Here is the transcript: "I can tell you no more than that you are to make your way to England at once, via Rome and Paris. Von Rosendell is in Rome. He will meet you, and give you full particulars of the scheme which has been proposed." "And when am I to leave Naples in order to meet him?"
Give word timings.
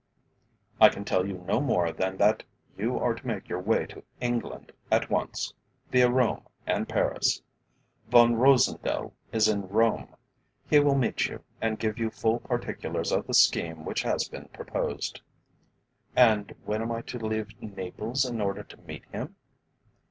"I 0.79 0.89
can 0.89 1.05
tell 1.05 1.27
you 1.27 1.43
no 1.47 1.59
more 1.61 1.91
than 1.91 2.17
that 2.17 2.41
you 2.75 2.97
are 2.97 3.13
to 3.13 3.27
make 3.27 3.47
your 3.47 3.59
way 3.59 3.85
to 3.85 4.01
England 4.19 4.71
at 4.89 5.11
once, 5.11 5.53
via 5.91 6.09
Rome 6.09 6.41
and 6.65 6.89
Paris. 6.89 7.43
Von 8.09 8.33
Rosendell 8.33 9.13
is 9.31 9.47
in 9.47 9.67
Rome. 9.67 10.15
He 10.67 10.79
will 10.79 10.95
meet 10.95 11.27
you, 11.27 11.43
and 11.61 11.77
give 11.77 11.99
you 11.99 12.09
full 12.09 12.39
particulars 12.39 13.11
of 13.11 13.27
the 13.27 13.35
scheme 13.35 13.85
which 13.85 14.01
has 14.01 14.27
been 14.27 14.47
proposed." 14.47 15.21
"And 16.15 16.55
when 16.65 16.81
am 16.81 16.91
I 16.91 17.03
to 17.03 17.19
leave 17.23 17.61
Naples 17.61 18.25
in 18.25 18.41
order 18.41 18.63
to 18.63 18.77
meet 18.81 19.03
him?" 19.11 19.35